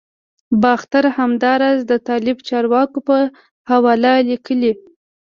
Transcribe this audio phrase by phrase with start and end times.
[0.63, 3.17] باختر همداراز د طالب چارواکو په
[3.69, 4.73] حواله لیکلي